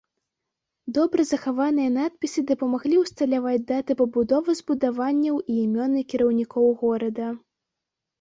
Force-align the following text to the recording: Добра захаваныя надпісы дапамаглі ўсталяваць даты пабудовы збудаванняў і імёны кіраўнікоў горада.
Добра 0.97 1.23
захаваныя 1.31 1.89
надпісы 1.97 2.41
дапамаглі 2.51 2.95
ўсталяваць 3.01 3.61
даты 3.71 3.91
пабудовы 3.99 4.55
збудаванняў 4.61 5.35
і 5.41 5.53
імёны 5.65 5.99
кіраўнікоў 6.15 6.65
горада. 6.81 7.27